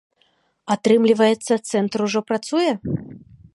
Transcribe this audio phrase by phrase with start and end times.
[0.75, 2.71] Атрымліваецца, цэнтр ужо працуе?